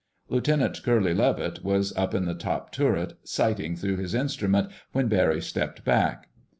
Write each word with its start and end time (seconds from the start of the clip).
Lieutenant 0.29 0.81
Curly 0.81 1.13
Levitt 1.13 1.63
was 1.63 1.95
up 1.95 2.15
in 2.15 2.25
the 2.25 2.33
top 2.33 2.71
turret 2.71 3.19
sighting 3.23 3.75
through 3.75 3.97
his 3.97 4.15
instrument 4.15 4.71
when 4.93 5.07
Barry 5.07 5.41
stepped 5.41 5.85
back. 5.85 6.29